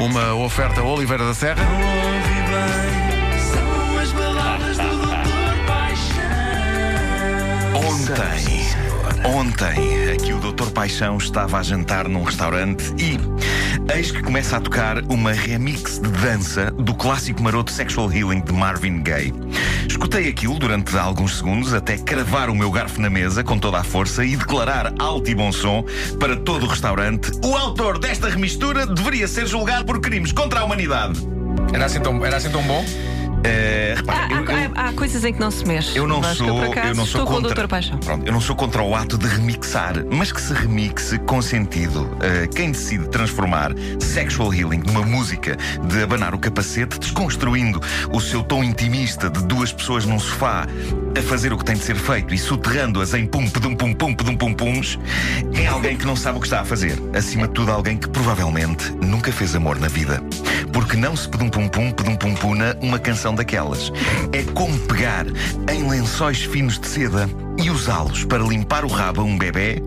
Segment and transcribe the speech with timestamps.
[0.00, 1.62] Uma oferta Oliveira da Serra.
[7.74, 10.70] Ontem, ontem, aqui o Dr.
[10.70, 13.18] Paixão estava a jantar num restaurante e
[13.94, 18.52] eis que começa a tocar uma remix de dança do clássico maroto Sexual Healing de
[18.52, 19.32] Marvin Gaye.
[19.88, 23.84] Escutei aquilo durante alguns segundos até cravar o meu garfo na mesa com toda a
[23.84, 25.84] força e declarar alto e bom som
[26.18, 30.64] para todo o restaurante: o autor desta remistura deveria ser julgado por crimes contra a
[30.64, 31.20] humanidade.
[31.72, 32.84] Era assim tão, era assim tão bom?
[33.44, 35.96] Há, repara, eu- eu- há- há coisas em que não se mexe.
[35.96, 37.54] Eu não sou, acaso, eu não sou contra.
[38.04, 42.02] Pronto, eu não sou contra o ato de remixar, mas que se remixe com sentido.
[42.02, 47.80] Uh, quem decide transformar Sexual Healing numa música de abanar o capacete, desconstruindo
[48.12, 50.66] o seu tom intimista de duas pessoas num sofá
[51.16, 54.14] a fazer o que tem de ser feito e soterrando-as em pum, pedum, pum, pum,
[54.14, 54.98] pedum, pum, pums,
[55.54, 56.98] é alguém que não sabe o que está a fazer.
[57.14, 60.22] Acima de tudo, alguém que provavelmente nunca fez amor na vida.
[60.72, 63.92] Porque não se pedum, pum, pum, pedum, pum, puna uma canção daquelas.
[64.32, 65.26] É como pegar
[65.72, 67.28] em lençóis finos de seda
[67.62, 69.82] e usá-los para limpar o rabo a um bebê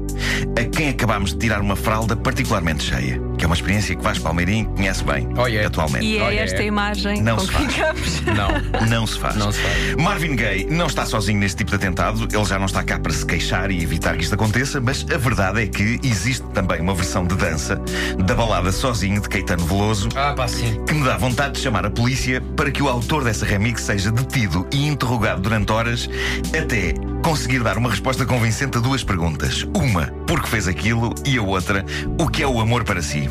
[0.59, 3.21] a quem acabámos de tirar uma fralda particularmente cheia.
[3.37, 5.67] Que é uma experiência que Vasco Palmeirim conhece bem Oh, yeah.
[5.67, 6.05] atualmente.
[6.05, 6.65] E é Olha, esta é.
[6.67, 7.73] imagem Não com se que faz.
[7.73, 8.21] ficamos.
[8.81, 8.87] Não.
[8.87, 9.35] Não se faz.
[9.35, 9.95] Não se faz.
[9.95, 12.27] Marvin Gaye não está sozinho neste tipo de atentado.
[12.31, 15.17] Ele já não está cá para se queixar e evitar que isto aconteça, mas a
[15.17, 17.81] verdade é que existe também uma versão de dança
[18.25, 20.79] da balada Sozinho de Caetano Veloso Ah, pá, sim.
[20.87, 24.11] que me dá vontade de chamar a polícia para que o autor dessa remix seja
[24.11, 26.09] detido e interrogado durante horas
[26.57, 29.63] até conseguir dar uma resposta convincente a duas perguntas.
[29.75, 31.13] Uma, por que fez aquilo?
[31.25, 31.85] E a outra,
[32.17, 33.27] o que é o amor para si?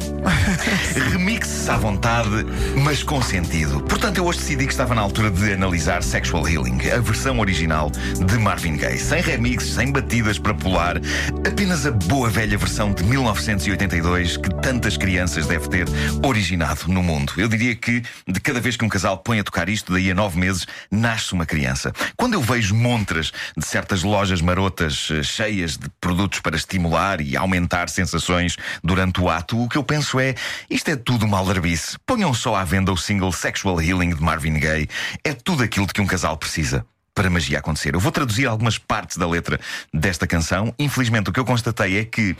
[1.10, 2.44] Remixe-se à vontade,
[2.84, 3.80] mas com sentido.
[3.80, 7.90] Portanto, eu hoje decidi que estava na altura de analisar Sexual Healing, a versão original
[7.90, 8.98] de Marvin Gaye.
[8.98, 10.98] Sem remixes, sem batidas para pular,
[11.46, 15.86] apenas a boa velha versão de 1982 que tantas crianças deve ter
[16.22, 17.32] originado no mundo.
[17.38, 20.14] Eu diria que de cada vez que um casal põe a tocar isto, daí a
[20.14, 21.92] nove meses, nasce uma criança.
[22.14, 27.37] Quando eu vejo montras de certas lojas marotas eh, cheias de produtos para estimular e
[27.37, 30.34] aumentar sensações durante o ato, o que eu penso é:
[30.69, 31.97] isto é tudo uma aldrabice.
[32.06, 34.88] Ponham só à venda o single Sexual Healing de Marvin Gaye.
[35.25, 36.84] É tudo aquilo de que um casal precisa
[37.15, 37.94] para magia acontecer.
[37.94, 39.60] Eu vou traduzir algumas partes da letra
[39.93, 40.75] desta canção.
[40.78, 42.37] Infelizmente, o que eu constatei é que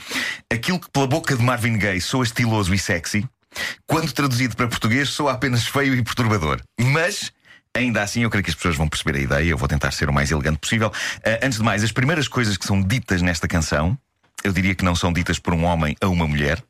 [0.51, 3.27] aquilo que pela boca de Marvin Gaye soa estiloso e sexy,
[3.85, 6.61] quando traduzido para português, soa apenas feio e perturbador.
[6.79, 7.31] Mas.
[7.73, 9.49] Ainda assim, eu creio que as pessoas vão perceber a ideia.
[9.49, 10.91] Eu vou tentar ser o mais elegante possível.
[11.23, 13.97] Ah, antes de mais, as primeiras coisas que são ditas nesta canção,
[14.43, 16.63] eu diria que não são ditas por um homem a uma mulher,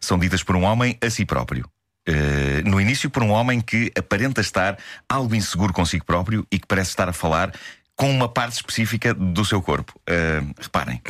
[0.00, 1.68] são ditas por um homem a si próprio.
[2.08, 6.66] Uh, no início, por um homem que aparenta estar algo inseguro consigo próprio e que
[6.66, 7.52] parece estar a falar
[7.94, 9.92] com uma parte específica do seu corpo.
[10.08, 11.00] Uh, reparem.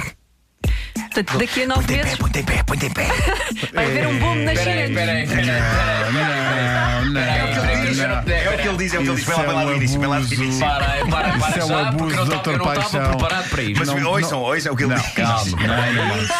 [1.12, 3.06] Portanto, daqui a nove Põe-te em pé, meses põe-te em pé, põe-te em pé.
[3.74, 4.94] vai haver um boom Peraí, nascimentos.
[4.94, 5.46] peraí, peraí.
[6.12, 9.08] Não, não, É o que ele diz, é o que ele diz, é o que
[9.08, 9.20] ele diz.
[9.20, 10.60] Isso Vai lá, vai lá é do um início, vai lá do início.
[10.60, 13.08] Para, para, para Isso é um abuso porque eu não do estava- eu Paixão.
[13.08, 13.78] preparado para isto.
[13.78, 15.12] Mas ouçam, ouçam o que ele diz.
[15.14, 15.44] Calma,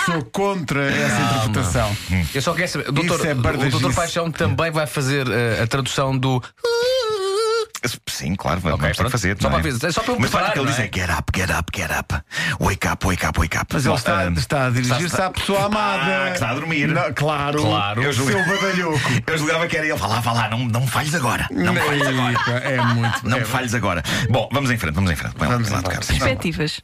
[0.06, 1.96] Sou contra essa interpretação.
[2.34, 5.66] Eu só quero saber, o doutor, é o doutor Paixão também vai fazer eh, a
[5.66, 6.40] tradução do.
[8.20, 9.36] Sim, claro, vamos Ok, ter que fazer.
[9.40, 9.50] Só é?
[9.50, 10.82] para ver, só para eu Mas olha preparar, que ele diz é?
[10.84, 12.14] é get up, get up, get up.
[12.62, 13.66] Wake up, wake up, wake up.
[13.72, 16.02] Mas ele está, ah, está a dirigir-se está- à pessoa amada.
[16.24, 16.86] Ah, que está a dormir.
[16.88, 17.62] Não, claro.
[17.62, 18.02] Claro.
[18.02, 19.00] Eu sou o badalhoco.
[19.26, 19.96] Eu julgava que era ele.
[19.96, 21.46] Vá lá, vá lá, não, não me falhes agora.
[21.50, 22.60] Não me falhes agora.
[22.62, 23.26] É muito.
[23.26, 24.02] Não é, me falhes agora.
[24.28, 25.34] Bom, vamos em frente, vamos em frente.
[25.36, 26.00] Põe lá, Vamos põe lá tocar.
[26.04, 26.80] Perspectivas.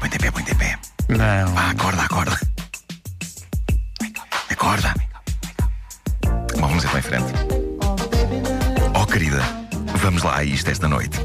[0.00, 0.78] Põe-te em pé, põe-te em pé.
[1.10, 1.54] Não.
[1.54, 2.40] Vá, acorda, acorda.
[4.50, 4.94] Acorda.
[6.58, 7.49] Bom, vamos então em frente.
[9.10, 9.42] Oh, querida,
[9.96, 11.18] vamos lá a isto esta noite.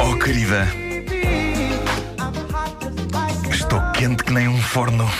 [0.00, 0.68] Oh, querida.
[3.50, 5.10] Estou quente que nem um forno.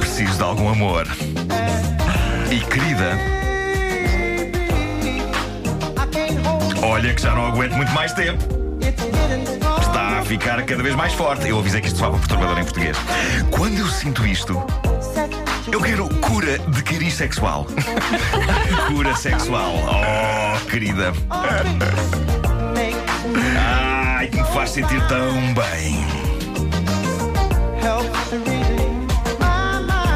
[0.00, 1.06] Preciso de algum amor.
[2.50, 3.16] E querida.
[6.82, 8.42] Olha que já não aguento muito mais tempo.
[10.24, 11.48] Ficar cada vez mais forte.
[11.48, 12.96] Eu avisei que isto soava perturbador em português.
[13.50, 14.62] Quando eu sinto isto,
[15.70, 17.66] eu quero cura de cariz sexual.
[18.88, 19.74] cura sexual.
[19.86, 21.12] Oh, querida.
[23.58, 26.04] Ai, que me faz sentir tão bem.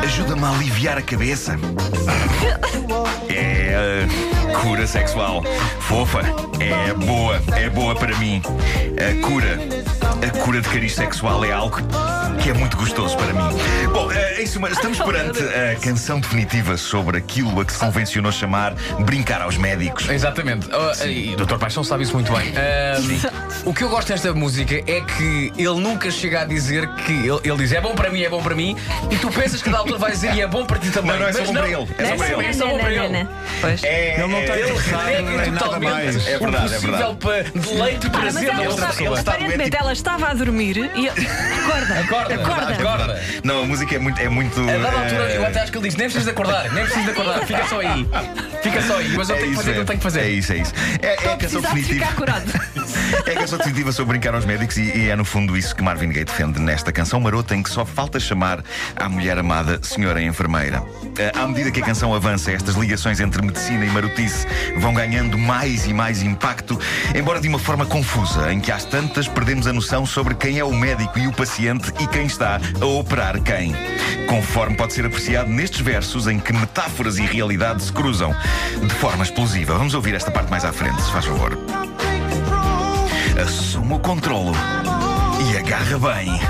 [0.03, 1.57] Ajuda-me a aliviar a cabeça.
[3.29, 5.43] É uh, cura sexual.
[5.81, 6.21] Fofa.
[6.61, 7.41] É boa.
[7.57, 8.43] É boa para mim.
[8.97, 9.78] A cura.
[10.27, 11.77] A cura de cariz sexual é algo
[12.43, 13.57] que é muito gostoso para mim.
[13.93, 18.31] Bom, eh, em suma, estamos perante a canção definitiva sobre aquilo a que se convencionou
[18.33, 20.09] chamar brincar aos médicos.
[20.09, 20.69] Exatamente.
[20.73, 21.57] Oh, e o Dr.
[21.57, 22.53] Paixão sabe isso muito bem.
[22.57, 27.13] Ahm, o que eu gosto desta música é que ele nunca chega a dizer que
[27.13, 28.77] ele, ele diz é bom para mim, é bom para mim,
[29.11, 31.13] e tu pensas que da altura vai dizer e é bom para ti também.
[31.13, 31.89] Não, não, é só bom para ele.
[31.99, 32.47] É só para ele.
[32.47, 33.29] é só bom para ele.
[33.61, 33.85] Pois.
[33.85, 36.27] É, Ele não está é- interessado É totalmente mais.
[36.29, 37.17] É verdade, é o verdade.
[37.17, 39.19] para deleite e prazer ela, da outra pessoa.
[39.19, 39.77] está aparentemente doente.
[39.83, 41.09] ela estava a dormir e.
[41.09, 42.01] Acorda!
[42.01, 42.75] Acorda, Acorda!
[42.75, 43.18] acorda.
[43.45, 44.21] Não, a música é muito.
[44.21, 46.31] É muito A dada eh, altura, eu até acho que ele diz: nem precisas de
[46.31, 48.09] acordar, nem precisas de acordar, fica só aí.
[48.63, 50.11] Fica só aí, mas eu é tenho que fazer o que eu tenho que É
[50.11, 50.29] fazer.
[50.31, 50.73] isso, é isso.
[51.03, 51.95] É, é a a canção definitiva.
[52.07, 52.53] ficar curado.
[53.27, 55.83] É a canção definitiva sobre brincar aos médicos e, e é no fundo isso que
[55.83, 58.63] Marvin Gaye defende nesta canção marota em que só falta chamar
[58.97, 60.83] à mulher amada senhora enfermeira.
[61.19, 64.47] Eh, À medida que a canção avança, estas ligações entre medicina e marotice
[64.79, 66.79] vão ganhando mais e mais impacto,
[67.15, 70.65] embora de uma forma confusa, em que às tantas perdemos a noção sobre quem é
[70.65, 73.75] o médico e o paciente e quem está a operar quem.
[74.29, 78.35] Conforme pode ser apreciado nestes versos em que metáforas e realidade se cruzam
[78.81, 79.77] de forma explosiva.
[79.77, 81.59] Vamos ouvir esta parte mais à frente, se faz favor.
[83.41, 84.53] Assumo o controlo
[85.51, 86.41] e agarra bem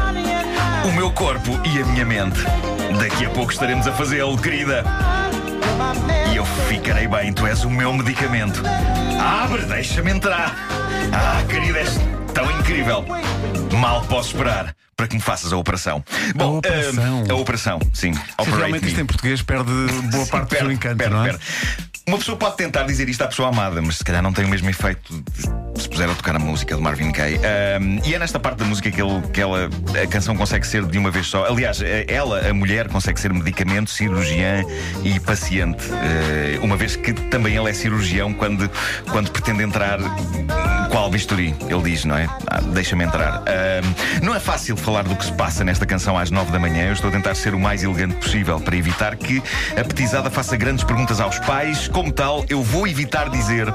[0.89, 2.41] o meu corpo e a minha mente.
[2.99, 4.85] Daqui a pouco estaremos a fazê-lo, querida.
[6.33, 8.63] E eu ficarei bem, tu és o meu medicamento.
[9.21, 10.55] Abre, deixa-me entrar.
[11.13, 11.99] Ah, querida, és
[12.33, 13.05] tão incrível.
[13.79, 16.05] Mal posso esperar para que me faças a operação.
[16.35, 17.25] Bom, operação.
[17.29, 18.13] ah, a operação, sim.
[18.13, 18.89] Se realmente me.
[18.89, 19.71] isto em português perde
[20.11, 21.29] boa parte do seu Perde, encanto, perde, não é?
[21.29, 21.45] perde.
[22.09, 24.49] Uma pessoa pode tentar dizer isto à pessoa amada, mas se calhar não tem o
[24.49, 25.23] mesmo efeito
[25.77, 27.37] se puser a tocar a música de Marvin Gaye.
[27.37, 29.69] Ahm, e é nesta parte da música que, ele, que ela,
[30.03, 31.45] a canção consegue ser de uma vez só.
[31.45, 34.65] Aliás, eh, ela, a mulher, consegue ser medicamento, cirurgiã
[35.05, 35.85] e paciente.
[35.93, 38.69] Eh, uma vez que também ela é cirurgião quando,
[39.13, 39.99] quando pretende entrar
[40.99, 41.55] qual bisturi?
[41.69, 42.29] Ele diz, não é?
[42.49, 43.45] Ah, Deixa-me entrar.
[44.21, 46.87] Não é fácil falar do que se passa nesta canção às nove da manhã.
[46.87, 49.41] Eu estou a tentar ser o mais elegante possível para evitar que
[49.79, 51.87] a petizada faça grandes perguntas aos pais.
[51.87, 53.73] Como tal, eu vou evitar dizer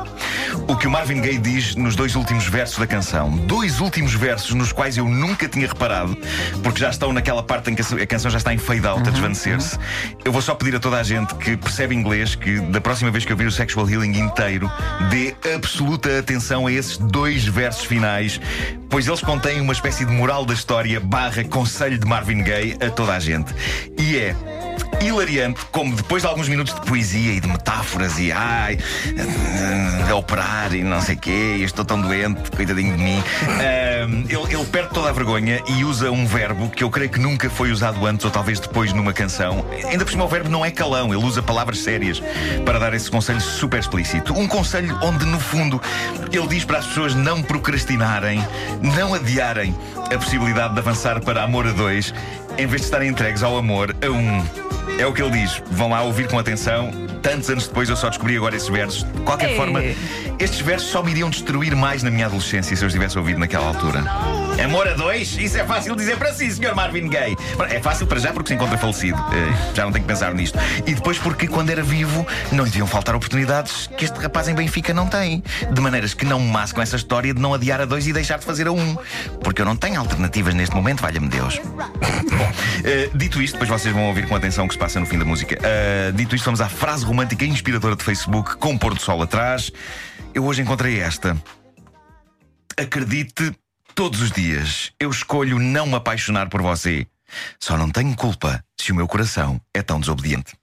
[0.68, 3.30] o que o Marvin Gaye diz nos dois últimos versos da canção.
[3.30, 6.18] Dois últimos versos nos quais eu nunca tinha reparado,
[6.62, 9.12] porque já estão naquela parte em que a canção já está em fade out, a
[9.12, 9.78] desvanecer-se.
[10.24, 13.26] Eu vou só pedir a toda a gente que percebe inglês que da próxima vez
[13.26, 14.72] que eu vir o Sexual Healing inteiro,
[15.10, 18.40] dê absoluta atenção a esses dois versos finais,
[18.90, 22.90] pois eles contêm uma espécie de moral da história barra conselho de Marvin Gaye a
[22.90, 23.54] toda a gente.
[23.98, 24.36] E é
[25.02, 28.78] hilariante como depois de alguns minutos de poesia e de metáforas e ai,
[30.10, 33.24] a operar e não sei quê, eu estou tão doente, coitadinho de mim.
[34.30, 37.50] ele, ele perde toda a vergonha e usa um verbo que eu creio que nunca
[37.50, 39.66] foi usado antes ou talvez depois numa canção.
[39.90, 42.22] Ainda por cima, o verbo não é calão, ele usa palavras sérias
[42.66, 44.34] para dar esse conselho super explícito.
[44.34, 45.82] Um conselho onde, no fundo,
[46.32, 48.46] ele diz para as pessoas não procrastinarem,
[48.82, 49.76] não adiarem
[50.14, 52.14] a possibilidade de avançar para amor a dois,
[52.58, 54.44] em vez de estarem entregues ao amor a um.
[55.00, 55.62] É o que ele diz.
[55.72, 56.92] Vão lá ouvir com atenção.
[57.22, 59.04] Tantos anos depois eu só descobri agora esses versos.
[59.04, 59.56] De qualquer Ei.
[59.56, 59.82] forma,
[60.40, 63.40] estes versos só me iriam destruir mais na minha adolescência se eu os tivesse ouvido
[63.40, 64.04] naquela altura.
[64.62, 65.38] Amor a dois?
[65.38, 66.76] Isso é fácil dizer para si, Sr.
[66.76, 67.36] Marvin Gaye.
[67.70, 69.18] É fácil para já porque se encontra falecido.
[69.32, 70.58] Eh, Já não tenho que pensar nisto.
[70.86, 74.54] E depois porque quando era vivo não lhe deviam faltar oportunidades que este rapaz em
[74.56, 75.44] Benfica não tem.
[75.72, 78.40] De maneiras que não me com essa história de não adiar a dois e deixar
[78.40, 78.98] de fazer a um.
[79.44, 81.60] Porque eu não tenho alternativas neste momento, valha-me Deus.
[81.68, 82.52] Bom,
[82.84, 85.18] eh, dito isto, depois vocês vão ouvir com atenção o que se passa no fim
[85.18, 85.58] da música.
[85.62, 89.02] Eh, dito isto, vamos à frase romântica e inspiradora de Facebook com o pôr do
[89.02, 89.72] sol atrás.
[90.34, 91.36] Eu hoje encontrei esta.
[92.78, 93.54] Acredite,
[93.96, 97.08] todos os dias eu escolho não me apaixonar por você.
[97.60, 100.54] Só não tenho culpa se o meu coração é tão desobediente.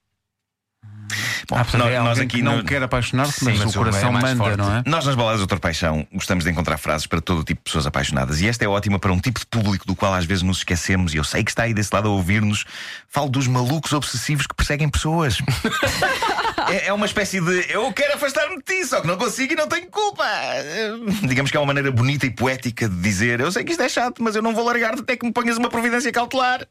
[1.49, 4.11] Bom, Ah, nós, é nós aqui que não no- quer apaixonar-se, mas, mas o coração
[4.11, 4.57] é mais manda, forte.
[4.59, 4.83] não é?
[4.87, 7.65] nós nas baladas do Doutor Paixão gostamos de encontrar frases para todo o tipo de
[7.65, 10.45] pessoas apaixonadas e esta é ótima para um tipo de público do qual às vezes
[10.45, 12.65] nos esquecemos e eu sei que está aí desse lado a ouvir-nos.
[13.09, 15.39] Falo dos malucos obsessivos que perseguem pessoas.
[16.69, 19.57] É, é uma espécie de eu quero afastar-me de ti, só que não consigo e
[19.57, 20.25] não tenho culpa.
[20.26, 20.93] Eh,
[21.26, 23.88] Digamos que é uma maneira bonita e poética de dizer eu sei que isto é
[23.88, 26.67] chato, mas eu não vou largar-te até que me ponhas uma providência cautelar.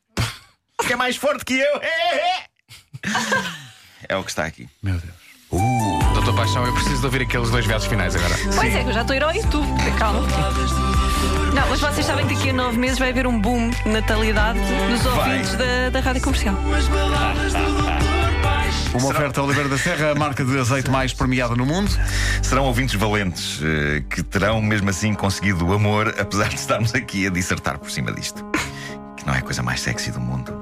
[0.86, 1.82] Que é mais forte que eu.
[4.08, 4.68] É o que está aqui.
[4.82, 5.14] Meu Deus.
[6.14, 8.36] Doutor Paixão, eu preciso de ouvir aqueles dois versos finais agora.
[8.56, 9.68] Pois é, que eu já estou a ir ao YouTube.
[9.98, 10.22] Calma.
[11.54, 14.60] Não, mas vocês sabem que daqui a nove meses vai haver um boom de natalidade
[14.90, 16.56] nos ouvintes da, da rádio comercial.
[16.78, 18.19] As baladas do
[18.94, 21.92] Uma oferta Oliveira da Serra, a marca de azeite mais premiada no mundo.
[22.42, 27.28] Serão ouvintes valentes eh, que terão mesmo assim conseguido o amor, apesar de estarmos aqui
[27.28, 28.44] a dissertar por cima disto.
[29.16, 30.59] Que não é a coisa mais sexy do mundo.